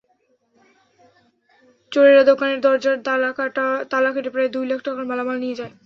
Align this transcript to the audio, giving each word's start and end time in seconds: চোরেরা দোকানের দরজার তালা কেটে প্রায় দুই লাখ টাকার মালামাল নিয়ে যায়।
চোরেরা 1.91 2.23
দোকানের 2.23 2.59
দরজার 2.65 2.95
তালা 3.91 4.09
কেটে 4.13 4.29
প্রায় 4.33 4.49
দুই 4.55 4.65
লাখ 4.69 4.79
টাকার 4.85 5.05
মালামাল 5.09 5.37
নিয়ে 5.43 5.57
যায়। 5.59 5.73